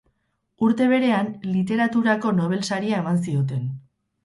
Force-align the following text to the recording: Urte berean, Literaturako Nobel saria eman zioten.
Urte 0.67 0.87
berean, 0.93 1.29
Literaturako 1.57 2.33
Nobel 2.41 2.67
saria 2.73 3.05
eman 3.05 3.23
zioten. 3.29 3.71